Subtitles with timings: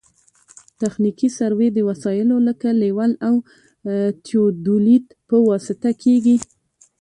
[0.79, 3.35] تخنیکي سروې د وسایلو لکه لیول او
[4.25, 6.35] تیودولیت په واسطه کیږي